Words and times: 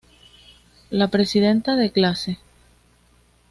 La 0.89 1.09
presidenta 1.09 1.75
de 1.75 1.91
clase. 1.91 2.39